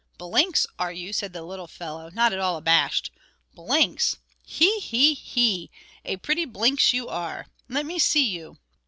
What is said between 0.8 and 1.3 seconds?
you?"